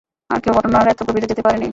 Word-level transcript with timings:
আর 0.29 0.39
কেউ 0.43 0.53
ঘটনার 0.57 0.85
এত 0.87 0.99
গভীরে 1.07 1.29
যেতে 1.31 1.43
পারেনি। 1.43 1.69